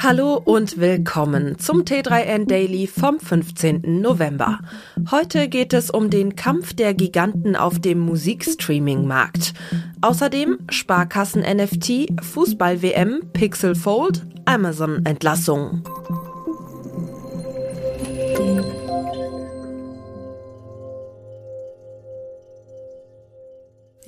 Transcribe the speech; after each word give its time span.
Hallo 0.00 0.34
und 0.36 0.78
willkommen 0.78 1.58
zum 1.58 1.82
T3N 1.82 2.46
Daily 2.46 2.86
vom 2.86 3.18
15. 3.18 4.00
November. 4.00 4.60
Heute 5.10 5.48
geht 5.48 5.72
es 5.72 5.90
um 5.90 6.08
den 6.08 6.36
Kampf 6.36 6.72
der 6.72 6.94
Giganten 6.94 7.56
auf 7.56 7.80
dem 7.80 7.98
Musikstreaming-Markt. 7.98 9.54
Außerdem 10.00 10.58
Sparkassen 10.70 11.42
NFT, 11.42 12.22
Fußball-WM, 12.22 13.30
Pixel 13.32 13.74
Fold, 13.74 14.24
Amazon-Entlassung. 14.44 15.82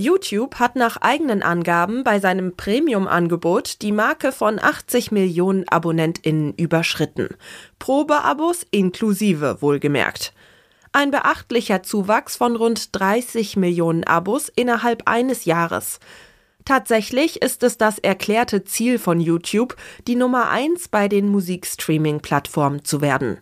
YouTube 0.00 0.54
hat 0.54 0.76
nach 0.76 0.96
eigenen 0.96 1.42
Angaben 1.42 2.04
bei 2.04 2.20
seinem 2.20 2.56
Premium-Angebot 2.56 3.82
die 3.82 3.92
Marke 3.92 4.32
von 4.32 4.58
80 4.58 5.12
Millionen 5.12 5.68
AbonnentInnen 5.68 6.54
überschritten. 6.54 7.28
Probeabos 7.78 8.66
inklusive 8.70 9.60
wohlgemerkt. 9.60 10.32
Ein 10.92 11.10
beachtlicher 11.10 11.82
Zuwachs 11.82 12.34
von 12.34 12.56
rund 12.56 12.98
30 12.98 13.58
Millionen 13.58 14.04
Abos 14.04 14.48
innerhalb 14.48 15.02
eines 15.04 15.44
Jahres. 15.44 16.00
Tatsächlich 16.64 17.42
ist 17.42 17.62
es 17.62 17.76
das 17.76 17.98
erklärte 17.98 18.64
Ziel 18.64 18.98
von 18.98 19.20
YouTube, 19.20 19.76
die 20.08 20.16
Nummer 20.16 20.48
eins 20.48 20.88
bei 20.88 21.08
den 21.08 21.28
Musikstreaming-Plattformen 21.28 22.86
zu 22.86 23.02
werden. 23.02 23.38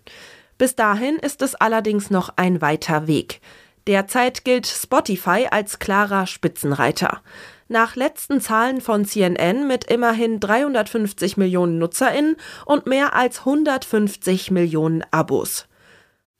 Bis 0.59 0.75
dahin 0.75 1.19
ist 1.19 1.41
es 1.41 1.55
allerdings 1.55 2.11
noch 2.11 2.31
ein 2.35 2.61
weiter 2.61 3.07
Weg. 3.07 3.41
Derzeit 3.89 4.45
gilt 4.45 4.67
Spotify 4.67 5.49
als 5.51 5.79
klarer 5.79 6.27
Spitzenreiter. 6.27 7.23
Nach 7.69 7.97
letzten 7.97 8.39
Zahlen 8.39 8.83
von 8.83 9.07
CNN 9.07 9.67
mit 9.67 9.85
immerhin 9.85 10.41
350 10.41 11.39
Millionen 11.39 11.79
Nutzerinnen 11.79 12.37
und 12.67 12.87
mehr 12.87 13.15
als 13.15 13.41
150 13.41 14.51
Millionen 14.51 15.05
Abos. 15.11 15.68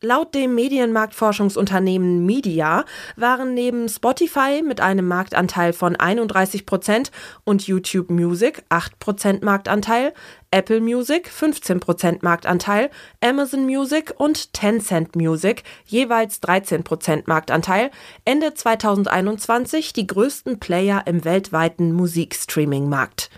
Laut 0.01 0.33
dem 0.33 0.55
Medienmarktforschungsunternehmen 0.55 2.25
Media 2.25 2.85
waren 3.17 3.55
neben 3.55 3.89
Spotify 3.89 4.63
mit 4.65 4.81
einem 4.81 5.09
Marktanteil 5.09 5.73
von 5.73 5.97
31 5.97 6.67
Prozent 6.67 7.11
und 7.43 7.67
YouTube 7.67 8.09
Music 8.09 8.63
8 8.69 9.01
Prozent 9.01 9.43
Marktanteil, 9.43 10.15
Apple 10.53 10.81
Music 10.81 11.29
15 11.29 11.81
Prozent 11.81 12.23
Marktanteil, 12.23 12.91
Amazon 13.21 13.67
Music 13.67 14.15
und 14.17 14.53
Tencent 14.53 15.17
Music 15.17 15.65
jeweils 15.85 16.39
13 16.43 16.85
Prozent 16.85 17.27
Marktanteil 17.27 17.91
Ende 18.25 18.55
2021 18.55 19.95
die 19.95 20.07
größten 20.07 20.61
Player 20.61 21.03
im 21.07 21.25
weltweiten 21.25 21.93
Musikstreaming-Markt. 21.93 23.31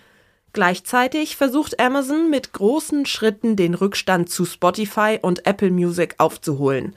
Gleichzeitig 0.52 1.36
versucht 1.36 1.78
Amazon 1.78 2.28
mit 2.28 2.52
großen 2.52 3.06
Schritten 3.06 3.54
den 3.54 3.74
Rückstand 3.74 4.30
zu 4.30 4.44
Spotify 4.44 5.18
und 5.22 5.46
Apple 5.46 5.70
Music 5.70 6.16
aufzuholen. 6.18 6.96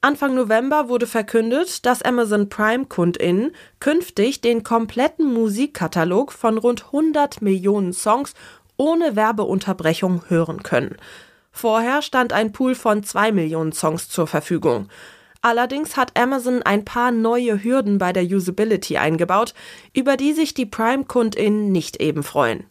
Anfang 0.00 0.34
November 0.34 0.88
wurde 0.88 1.06
verkündet, 1.06 1.84
dass 1.84 2.02
Amazon 2.02 2.48
Prime-KundInnen 2.48 3.52
künftig 3.80 4.40
den 4.40 4.62
kompletten 4.62 5.32
Musikkatalog 5.32 6.32
von 6.32 6.58
rund 6.58 6.86
100 6.86 7.42
Millionen 7.42 7.92
Songs 7.92 8.34
ohne 8.76 9.16
Werbeunterbrechung 9.16 10.22
hören 10.28 10.62
können. 10.62 10.96
Vorher 11.50 12.02
stand 12.02 12.32
ein 12.32 12.52
Pool 12.52 12.74
von 12.74 13.02
2 13.02 13.32
Millionen 13.32 13.72
Songs 13.72 14.08
zur 14.08 14.26
Verfügung. 14.26 14.88
Allerdings 15.42 15.96
hat 15.96 16.18
Amazon 16.18 16.62
ein 16.62 16.84
paar 16.84 17.10
neue 17.10 17.62
Hürden 17.62 17.98
bei 17.98 18.12
der 18.12 18.24
Usability 18.24 18.98
eingebaut, 18.98 19.54
über 19.92 20.16
die 20.16 20.32
sich 20.32 20.54
die 20.54 20.66
Prime-KundInnen 20.66 21.72
nicht 21.72 22.00
eben 22.00 22.22
freuen. 22.22 22.64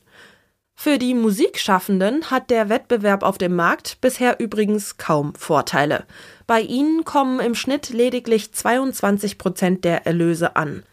Für 0.76 1.00
die 1.00 1.14
Musikschaffenden 1.14 2.30
hat 2.30 2.50
der 2.50 2.70
Wettbewerb 2.70 3.24
auf 3.24 3.38
dem 3.38 3.56
Markt 3.56 4.00
bisher 4.02 4.40
übrigens 4.40 4.98
kaum 4.98 5.34
Vorteile. 5.34 6.06
Bei 6.46 6.62
ihnen 6.62 7.06
kommen 7.06 7.40
im 7.40 7.56
Schnitt 7.56 7.90
lediglich 7.90 8.54
22 8.54 9.38
Prozent 9.38 9.86
der 9.86 10.06
Erlöse 10.06 10.56
an. 10.56 10.84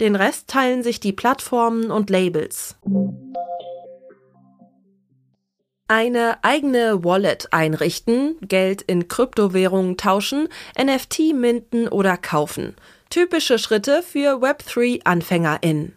Den 0.00 0.16
Rest 0.16 0.48
teilen 0.48 0.82
sich 0.82 1.00
die 1.00 1.12
Plattformen 1.12 1.90
und 1.90 2.08
Labels. 2.08 2.76
Eine 5.88 6.42
eigene 6.42 7.04
Wallet 7.04 7.48
einrichten, 7.50 8.36
Geld 8.40 8.80
in 8.80 9.08
Kryptowährungen 9.08 9.98
tauschen, 9.98 10.48
NFT 10.80 11.34
minden 11.34 11.88
oder 11.88 12.16
kaufen. 12.16 12.74
Typische 13.10 13.58
Schritte 13.58 14.02
für 14.02 14.40
Web3-AnfängerInnen 14.40 15.92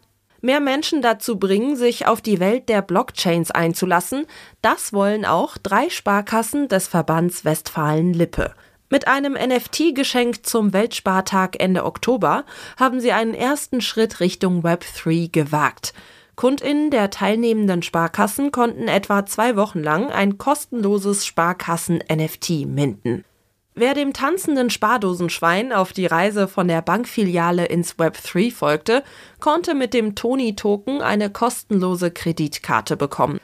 mehr 0.46 0.62
Menschen 0.62 1.02
dazu 1.02 1.38
bringen, 1.38 1.76
sich 1.76 2.08
auf 2.08 2.22
die 2.22 2.40
Welt 2.40 2.70
der 2.70 2.82
Blockchains 2.82 3.52
einzulassen, 3.52 4.26
das 4.62 4.94
wollen 4.94 5.26
auch 5.26 5.58
drei 5.58 5.90
Sparkassen 5.90 6.70
des 6.70 6.88
Verbands 6.88 7.44
Westfalen-Lippe. 7.44 8.54
Mit 8.90 9.08
einem 9.08 9.34
NFT-Geschenk 9.34 10.46
zum 10.46 10.72
Weltspartag 10.72 11.60
Ende 11.60 11.84
Oktober 11.84 12.46
haben 12.80 13.02
sie 13.02 13.12
einen 13.12 13.34
ersten 13.34 13.82
Schritt 13.82 14.20
Richtung 14.20 14.64
Web3 14.64 15.32
gewagt. 15.32 15.94
KundInnen 16.36 16.92
der 16.92 17.10
teilnehmenden 17.10 17.82
Sparkassen 17.82 18.52
konnten 18.52 18.88
etwa 18.88 19.26
zwei 19.26 19.56
Wochen 19.56 19.80
lang 19.80 20.12
ein 20.12 20.38
kostenloses 20.38 21.26
Sparkassen-NFT 21.26 22.68
minden. 22.68 23.24
Wer 23.78 23.94
dem 23.94 24.14
tanzenden 24.14 24.70
Spardosenschwein 24.70 25.74
auf 25.74 25.92
die 25.92 26.06
Reise 26.06 26.48
von 26.48 26.70
der 26.70 26.82
Bankfiliale 26.82 27.66
ins 27.66 28.00
Web 28.00 28.18
3 28.24 28.50
folgte, 28.50 29.04
konnte 29.42 29.76
mit 29.76 29.94
dem 29.94 30.16
Toni-Token 30.16 31.02
eine 31.02 31.30
kostenlose 31.30 32.10
Kreditkarte 32.10 32.96
bekommen. 32.96 33.42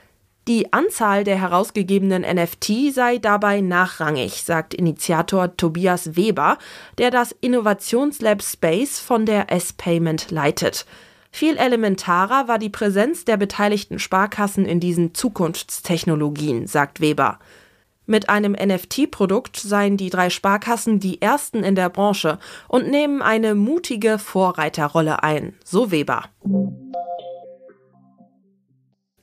Die 0.47 0.72
Anzahl 0.72 1.25
der 1.25 1.38
herausgegebenen 1.38 2.22
NFT 2.22 2.94
sei 2.94 3.18
dabei 3.18 3.59
nachrangig, 3.59 4.44
sagt 4.44 4.74
Initiator 4.74 5.58
Tobias 5.58 6.16
Weber, 6.16 6.58
der 6.97 7.12
das 7.12 7.36
Innovationslab 7.41 8.41
Space 8.41 9.00
von 9.00 9.25
der 9.25 9.52
S-Payment 9.52 10.31
leitet. 10.31 10.86
Viel 11.30 11.58
elementarer 11.58 12.47
war 12.47 12.58
die 12.58 12.70
Präsenz 12.70 13.25
der 13.25 13.36
beteiligten 13.36 14.00
Sparkassen 14.00 14.66
in 14.66 14.80
diesen 14.80 15.14
Zukunftstechnologien, 15.14 16.68
sagt 16.68 17.02
Weber. 17.02 17.38
Mit 18.12 18.28
einem 18.28 18.58
NFT-Produkt 18.62 19.56
seien 19.56 19.96
die 19.96 20.10
drei 20.10 20.30
Sparkassen 20.30 21.00
die 21.00 21.22
ersten 21.22 21.64
in 21.64 21.76
der 21.76 21.88
Branche 21.88 22.40
und 22.68 22.90
nehmen 22.90 23.22
eine 23.22 23.56
mutige 23.56 24.20
Vorreiterrolle 24.20 25.24
ein, 25.24 25.58
so 25.64 25.92
Weber. 25.92 26.26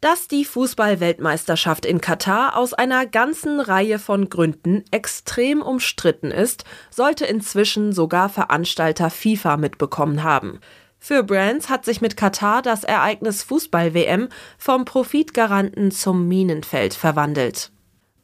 Dass 0.00 0.26
die 0.26 0.46
Fußball-Weltmeisterschaft 0.46 1.84
in 1.84 2.00
Katar 2.00 2.56
aus 2.56 2.72
einer 2.72 3.04
ganzen 3.04 3.60
Reihe 3.60 3.98
von 3.98 4.30
Gründen 4.30 4.84
extrem 4.90 5.60
umstritten 5.60 6.30
ist, 6.30 6.64
sollte 6.88 7.26
inzwischen 7.26 7.92
sogar 7.92 8.30
Veranstalter 8.30 9.10
FIFA 9.10 9.58
mitbekommen 9.58 10.22
haben. 10.22 10.60
Für 10.98 11.22
Brands 11.22 11.68
hat 11.68 11.84
sich 11.84 12.00
mit 12.00 12.16
Katar 12.16 12.62
das 12.62 12.84
Ereignis 12.84 13.42
Fußball-WM 13.42 14.30
vom 14.56 14.86
Profitgaranten 14.86 15.90
zum 15.90 16.26
Minenfeld 16.26 16.94
verwandelt. 16.94 17.70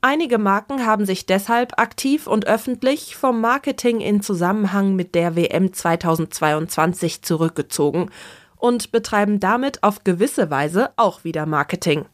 Einige 0.06 0.36
Marken 0.36 0.84
haben 0.84 1.06
sich 1.06 1.24
deshalb 1.24 1.80
aktiv 1.80 2.26
und 2.26 2.46
öffentlich 2.46 3.16
vom 3.16 3.40
Marketing 3.40 4.00
in 4.00 4.20
Zusammenhang 4.20 4.94
mit 4.94 5.14
der 5.14 5.34
WM 5.34 5.72
2022 5.72 7.22
zurückgezogen 7.22 8.10
und 8.58 8.92
betreiben 8.92 9.40
damit 9.40 9.82
auf 9.82 10.04
gewisse 10.04 10.50
Weise 10.50 10.90
auch 10.96 11.24
wieder 11.24 11.46
Marketing. 11.46 12.04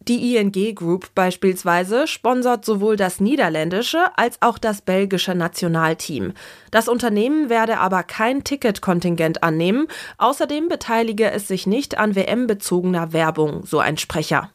Die 0.00 0.36
ING 0.36 0.74
Group 0.74 1.14
beispielsweise 1.14 2.06
sponsert 2.06 2.66
sowohl 2.66 2.96
das 2.96 3.18
niederländische 3.18 4.18
als 4.18 4.42
auch 4.42 4.58
das 4.58 4.82
belgische 4.82 5.34
Nationalteam. 5.34 6.34
Das 6.70 6.86
Unternehmen 6.86 7.48
werde 7.48 7.78
aber 7.78 8.02
kein 8.02 8.44
Ticketkontingent 8.44 9.42
annehmen, 9.42 9.88
außerdem 10.18 10.68
beteilige 10.68 11.30
es 11.30 11.48
sich 11.48 11.66
nicht 11.66 11.96
an 11.96 12.14
WM-bezogener 12.14 13.14
Werbung, 13.14 13.64
so 13.64 13.78
ein 13.78 13.96
Sprecher. 13.96 14.50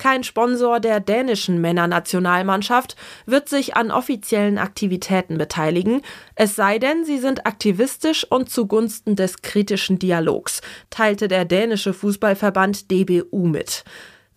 Kein 0.00 0.24
Sponsor 0.24 0.80
der 0.80 0.98
dänischen 0.98 1.60
Männernationalmannschaft 1.60 2.96
wird 3.26 3.50
sich 3.50 3.76
an 3.76 3.90
offiziellen 3.90 4.56
Aktivitäten 4.56 5.36
beteiligen, 5.36 6.00
es 6.34 6.56
sei 6.56 6.78
denn, 6.78 7.04
sie 7.04 7.18
sind 7.18 7.44
aktivistisch 7.44 8.26
und 8.30 8.48
zugunsten 8.48 9.14
des 9.14 9.42
kritischen 9.42 9.98
Dialogs, 9.98 10.62
teilte 10.88 11.28
der 11.28 11.44
dänische 11.44 11.92
Fußballverband 11.92 12.90
DBU 12.90 13.46
mit. 13.46 13.84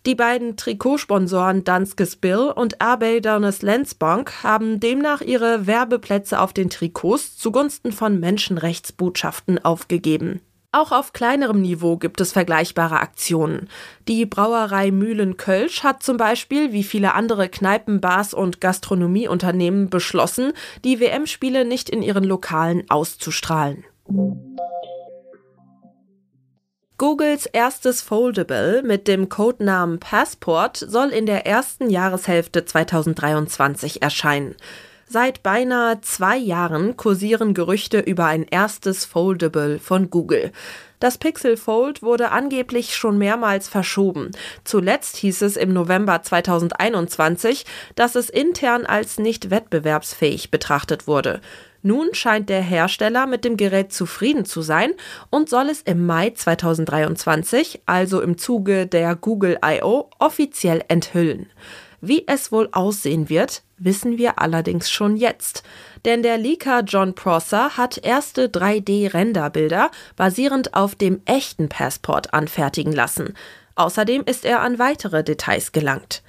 Die 0.04 0.14
beiden 0.14 0.58
Trikotsponsoren 0.58 1.64
Danske 1.64 2.04
Spill 2.04 2.52
und 2.54 2.82
Arbeidernes 2.82 3.62
Lensbank 3.62 4.42
haben 4.42 4.80
demnach 4.80 5.22
ihre 5.22 5.66
Werbeplätze 5.66 6.40
auf 6.40 6.52
den 6.52 6.68
Trikots 6.68 7.38
zugunsten 7.38 7.90
von 7.90 8.20
Menschenrechtsbotschaften 8.20 9.64
aufgegeben. 9.64 10.42
Auch 10.74 10.90
auf 10.90 11.12
kleinerem 11.12 11.62
Niveau 11.62 11.96
gibt 11.98 12.20
es 12.20 12.32
vergleichbare 12.32 12.98
Aktionen. 12.98 13.68
Die 14.08 14.26
Brauerei 14.26 14.90
Mühlen 14.90 15.36
Kölsch 15.36 15.84
hat 15.84 16.02
zum 16.02 16.16
Beispiel, 16.16 16.72
wie 16.72 16.82
viele 16.82 17.14
andere 17.14 17.48
Kneipen, 17.48 18.00
Bars 18.00 18.34
und 18.34 18.60
Gastronomieunternehmen, 18.60 19.88
beschlossen, 19.88 20.52
die 20.84 20.98
WM-Spiele 20.98 21.64
nicht 21.64 21.88
in 21.88 22.02
ihren 22.02 22.24
Lokalen 22.24 22.90
auszustrahlen. 22.90 23.84
Googles 26.98 27.46
erstes 27.46 28.02
Foldable 28.02 28.82
mit 28.82 29.06
dem 29.06 29.28
Codenamen 29.28 30.00
Passport 30.00 30.76
soll 30.76 31.10
in 31.10 31.26
der 31.26 31.46
ersten 31.46 31.88
Jahreshälfte 31.88 32.64
2023 32.64 34.02
erscheinen. 34.02 34.56
Seit 35.06 35.42
beinahe 35.42 36.00
zwei 36.00 36.36
Jahren 36.36 36.96
kursieren 36.96 37.54
Gerüchte 37.54 38.00
über 38.00 38.26
ein 38.26 38.44
erstes 38.44 39.04
Foldable 39.04 39.78
von 39.78 40.10
Google. 40.10 40.50
Das 40.98 41.18
Pixel 41.18 41.58
Fold 41.58 42.02
wurde 42.02 42.30
angeblich 42.30 42.96
schon 42.96 43.18
mehrmals 43.18 43.68
verschoben. 43.68 44.30
Zuletzt 44.64 45.16
hieß 45.18 45.42
es 45.42 45.56
im 45.56 45.72
November 45.74 46.22
2021, 46.22 47.66
dass 47.94 48.14
es 48.14 48.30
intern 48.30 48.86
als 48.86 49.18
nicht 49.18 49.50
wettbewerbsfähig 49.50 50.50
betrachtet 50.50 51.06
wurde. 51.06 51.42
Nun 51.82 52.14
scheint 52.14 52.48
der 52.48 52.62
Hersteller 52.62 53.26
mit 53.26 53.44
dem 53.44 53.58
Gerät 53.58 53.92
zufrieden 53.92 54.46
zu 54.46 54.62
sein 54.62 54.94
und 55.28 55.50
soll 55.50 55.68
es 55.68 55.82
im 55.82 56.06
Mai 56.06 56.30
2023, 56.30 57.82
also 57.84 58.22
im 58.22 58.38
Zuge 58.38 58.86
der 58.86 59.14
Google 59.14 59.58
I.O., 59.62 60.08
offiziell 60.18 60.82
enthüllen. 60.88 61.50
Wie 62.06 62.24
es 62.26 62.52
wohl 62.52 62.68
aussehen 62.72 63.30
wird, 63.30 63.62
wissen 63.78 64.18
wir 64.18 64.38
allerdings 64.38 64.90
schon 64.90 65.16
jetzt. 65.16 65.62
Denn 66.04 66.22
der 66.22 66.36
Leaker 66.36 66.82
John 66.82 67.14
Prosser 67.14 67.78
hat 67.78 67.96
erste 67.96 68.48
3D-Renderbilder 68.48 69.90
basierend 70.14 70.74
auf 70.74 70.94
dem 70.94 71.22
echten 71.24 71.70
Passport 71.70 72.34
anfertigen 72.34 72.92
lassen. 72.92 73.32
Außerdem 73.74 74.22
ist 74.26 74.44
er 74.44 74.60
an 74.60 74.78
weitere 74.78 75.24
Details 75.24 75.72
gelangt. 75.72 76.22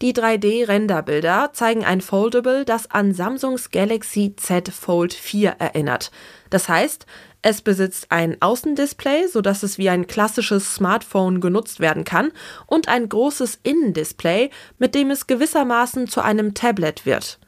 Die 0.00 0.12
3D-Renderbilder 0.12 1.52
zeigen 1.52 1.84
ein 1.84 2.02
Foldable, 2.02 2.64
das 2.64 2.88
an 2.92 3.12
Samsungs 3.12 3.72
Galaxy 3.72 4.36
Z 4.36 4.68
Fold 4.68 5.12
4 5.12 5.56
erinnert. 5.58 6.12
Das 6.50 6.68
heißt, 6.68 7.04
es 7.48 7.62
besitzt 7.62 8.10
ein 8.10 8.42
Außendisplay, 8.42 9.28
sodass 9.28 9.62
es 9.62 9.78
wie 9.78 9.88
ein 9.88 10.08
klassisches 10.08 10.74
Smartphone 10.74 11.40
genutzt 11.40 11.78
werden 11.78 12.02
kann, 12.02 12.32
und 12.66 12.88
ein 12.88 13.08
großes 13.08 13.60
Innendisplay, 13.62 14.50
mit 14.78 14.96
dem 14.96 15.12
es 15.12 15.28
gewissermaßen 15.28 16.08
zu 16.08 16.22
einem 16.22 16.54
Tablet 16.54 17.06
wird. 17.06 17.38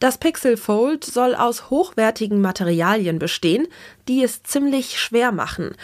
Das 0.00 0.16
Pixel 0.16 0.56
Fold 0.56 1.04
soll 1.04 1.34
aus 1.34 1.68
hochwertigen 1.68 2.40
Materialien 2.40 3.18
bestehen, 3.18 3.68
die 4.08 4.24
es 4.24 4.42
ziemlich 4.42 4.98
schwer 4.98 5.32
machen. 5.32 5.76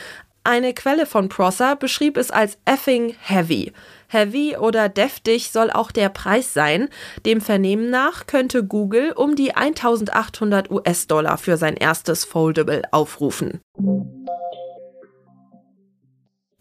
Eine 0.48 0.72
Quelle 0.72 1.04
von 1.04 1.28
Prosser 1.28 1.76
beschrieb 1.76 2.16
es 2.16 2.30
als 2.30 2.56
effing 2.64 3.14
heavy. 3.20 3.74
Heavy 4.06 4.56
oder 4.56 4.88
deftig 4.88 5.50
soll 5.50 5.70
auch 5.70 5.90
der 5.90 6.08
Preis 6.08 6.54
sein. 6.54 6.88
Dem 7.26 7.42
Vernehmen 7.42 7.90
nach 7.90 8.26
könnte 8.26 8.64
Google 8.64 9.12
um 9.12 9.36
die 9.36 9.54
1800 9.54 10.70
US-Dollar 10.70 11.36
für 11.36 11.58
sein 11.58 11.76
erstes 11.76 12.24
Foldable 12.24 12.80
aufrufen. 12.92 13.60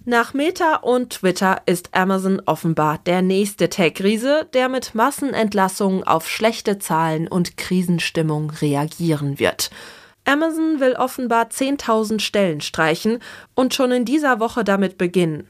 Nach 0.03 0.33
Meta 0.33 0.75
und 0.75 1.11
Twitter 1.11 1.61
ist 1.65 1.95
Amazon 1.95 2.41
offenbar 2.45 2.97
der 3.05 3.21
nächste 3.21 3.69
Tech-Riese, 3.69 4.49
der 4.53 4.67
mit 4.67 4.95
Massenentlassungen 4.95 6.03
auf 6.03 6.27
schlechte 6.27 6.77
Zahlen 6.77 7.29
und 7.29 7.55
Krisenstimmung 7.55 8.49
reagieren 8.49 9.39
wird. 9.39 9.69
Amazon 10.27 10.81
will 10.81 10.93
offenbar 10.93 11.45
10.000 11.45 12.19
Stellen 12.19 12.59
streichen 12.59 13.19
und 13.55 13.73
schon 13.73 13.91
in 13.91 14.03
dieser 14.03 14.41
Woche 14.41 14.65
damit 14.65 14.97
beginnen. 14.97 15.47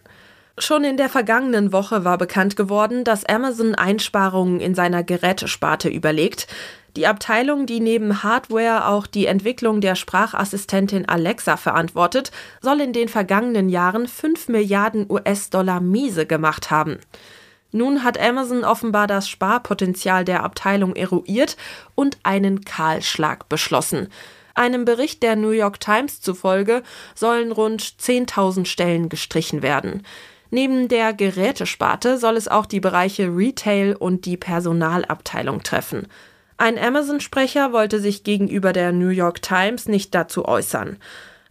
Schon 0.59 0.83
in 0.83 0.97
der 0.97 1.09
vergangenen 1.09 1.71
Woche 1.71 2.03
war 2.03 2.19
bekannt 2.19 2.55
geworden, 2.55 3.03
dass 3.03 3.25
Amazon 3.25 3.73
Einsparungen 3.73 4.59
in 4.59 4.75
seiner 4.75 5.03
Gerätesparte 5.03 5.89
überlegt. 5.89 6.47
Die 6.95 7.07
Abteilung, 7.07 7.65
die 7.65 7.79
neben 7.79 8.21
Hardware 8.21 8.87
auch 8.87 9.07
die 9.07 9.25
Entwicklung 9.25 9.81
der 9.81 9.95
Sprachassistentin 9.95 11.07
Alexa 11.07 11.57
verantwortet, 11.57 12.31
soll 12.61 12.79
in 12.81 12.93
den 12.93 13.07
vergangenen 13.07 13.69
Jahren 13.69 14.07
5 14.07 14.47
Milliarden 14.49 15.07
US-Dollar 15.09 15.79
miese 15.79 16.27
gemacht 16.27 16.69
haben. 16.69 16.99
Nun 17.71 18.03
hat 18.03 18.19
Amazon 18.19 18.63
offenbar 18.63 19.07
das 19.07 19.27
Sparpotenzial 19.27 20.23
der 20.23 20.43
Abteilung 20.43 20.95
eruiert 20.95 21.57
und 21.95 22.17
einen 22.23 22.63
Kahlschlag 22.63 23.49
beschlossen. 23.49 24.09
Einem 24.57 24.85
Bericht 24.85 25.21
der 25.21 25.35
New 25.35 25.51
York 25.51 25.79
Times 25.79 26.19
zufolge 26.19 26.81
sollen 27.13 27.51
rund 27.51 27.83
10.000 27.83 28.65
Stellen 28.65 29.07
gestrichen 29.07 29.61
werden. 29.61 30.01
Neben 30.49 30.87
der 30.87 31.13
Gerätesparte 31.13 32.17
soll 32.17 32.35
es 32.37 32.47
auch 32.47 32.65
die 32.65 32.79
Bereiche 32.79 33.27
Retail 33.27 33.95
und 33.95 34.25
die 34.25 34.35
Personalabteilung 34.35 35.61
treffen. 35.61 36.07
Ein 36.57 36.79
Amazon-Sprecher 36.79 37.71
wollte 37.71 37.99
sich 37.99 38.23
gegenüber 38.23 38.73
der 38.73 38.91
New 38.93 39.09
York 39.09 39.43
Times 39.43 39.87
nicht 39.87 40.15
dazu 40.15 40.45
äußern. 40.45 40.97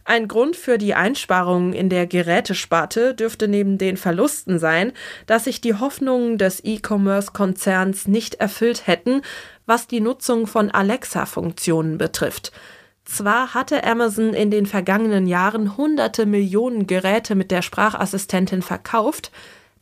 Ein 0.03 0.27
Grund 0.27 0.57
für 0.57 0.77
die 0.77 0.93
Einsparungen 0.93 1.71
in 1.71 1.87
der 1.87 2.07
Gerätesparte 2.07 3.13
dürfte 3.13 3.47
neben 3.47 3.77
den 3.77 3.95
Verlusten 3.95 4.59
sein, 4.59 4.91
dass 5.27 5.45
sich 5.45 5.61
die 5.61 5.75
Hoffnungen 5.75 6.37
des 6.37 6.61
E-Commerce-Konzerns 6.65 8.09
nicht 8.09 8.35
erfüllt 8.35 8.85
hätten, 8.85 9.21
was 9.65 9.87
die 9.87 10.01
Nutzung 10.01 10.45
von 10.45 10.71
Alexa-Funktionen 10.71 11.97
betrifft. 11.97 12.51
Zwar 13.07 13.53
hatte 13.53 13.85
Amazon 13.85 14.33
in 14.33 14.51
den 14.51 14.65
vergangenen 14.65 15.27
Jahren 15.27 15.77
hunderte 15.77 16.25
Millionen 16.25 16.87
Geräte 16.87 17.35
mit 17.35 17.51
der 17.51 17.61
Sprachassistentin 17.61 18.61
verkauft, 18.61 19.31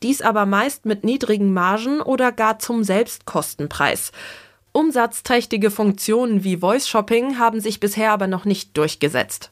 dies 0.03 0.21
aber 0.21 0.45
meist 0.45 0.85
mit 0.85 1.03
niedrigen 1.03 1.51
Margen 1.51 2.01
oder 2.01 2.31
gar 2.31 2.59
zum 2.59 2.83
Selbstkostenpreis. 2.83 4.11
Umsatzträchtige 4.73 5.71
Funktionen 5.71 6.43
wie 6.43 6.57
Voice 6.57 6.87
Shopping 6.87 7.39
haben 7.39 7.61
sich 7.61 7.79
bisher 7.79 8.11
aber 8.11 8.27
noch 8.27 8.45
nicht 8.45 8.77
durchgesetzt. 8.77 9.51